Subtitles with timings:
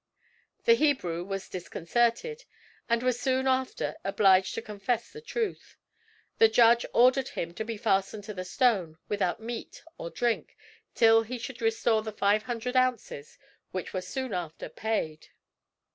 [0.65, 2.45] The Hebrew was disconcerted,
[2.89, 5.77] and was soon after obliged to confess the truth.
[6.39, 10.57] The judge ordered him to be fastened to the stone, without meat or drink,
[10.95, 13.37] till he should restore the five hundred ounces,
[13.69, 15.27] which were soon after paid.